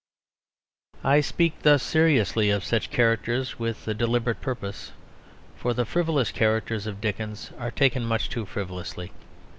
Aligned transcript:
I 1.03 1.21
speak 1.21 1.61
thus 1.61 1.83
seriously 1.83 2.49
of 2.49 2.63
such 2.63 2.89
characters 2.89 3.59
with 3.59 3.87
a 3.87 3.93
deliberate 3.93 4.41
purpose; 4.41 4.93
for 5.55 5.75
the 5.75 5.85
frivolous 5.85 6.31
characters 6.31 6.87
of 6.87 7.01
Dickens 7.01 7.51
are 7.59 7.69
taken 7.69 8.03
much 8.03 8.27
too 8.27 8.47
frivolously. 8.47 9.11